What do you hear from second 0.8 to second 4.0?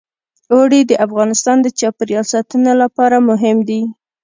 د افغانستان د چاپیریال ساتنې لپاره مهم دي.